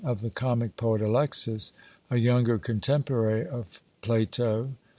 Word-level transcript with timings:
of 0.03 0.21
the 0.21 0.31
comic 0.31 0.75
poet 0.77 0.99
Alexis, 0.99 1.73
a 2.09 2.17
younger 2.17 2.57
contemporary 2.57 3.45
of 3.47 3.83
Plato 4.01 4.63
(fl. 4.65 4.69